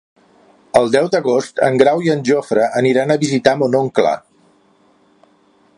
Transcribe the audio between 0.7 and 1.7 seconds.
El deu d'agost